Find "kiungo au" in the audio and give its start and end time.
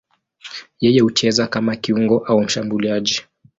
1.75-2.41